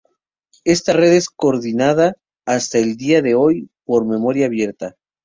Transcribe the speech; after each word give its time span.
Esta 0.63 0.93
red 0.93 1.11
es 1.13 1.29
coordinada, 1.29 2.15
hasta 2.47 2.79
el 2.79 2.97
día 2.97 3.21
de 3.21 3.35
hoy, 3.35 3.69
por 3.85 4.03
Memoria 4.03 4.47
Abierta. 4.47 4.95